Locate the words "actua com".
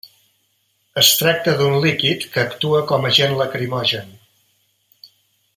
2.45-3.07